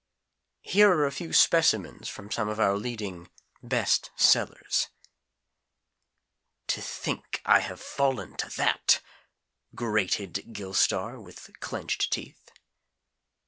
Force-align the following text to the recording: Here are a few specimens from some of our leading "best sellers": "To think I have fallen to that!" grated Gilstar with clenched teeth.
Here 0.63 0.91
are 0.91 1.05
a 1.05 1.11
few 1.11 1.31
specimens 1.31 2.09
from 2.09 2.31
some 2.31 2.49
of 2.49 2.59
our 2.59 2.75
leading 2.75 3.29
"best 3.61 4.09
sellers": 4.15 4.87
"To 6.69 6.81
think 6.81 7.39
I 7.45 7.59
have 7.59 7.79
fallen 7.79 8.35
to 8.37 8.49
that!" 8.57 9.03
grated 9.75 10.53
Gilstar 10.55 11.21
with 11.21 11.51
clenched 11.59 12.11
teeth. 12.11 12.49